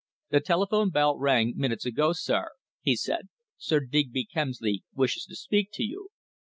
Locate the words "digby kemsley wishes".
3.81-5.25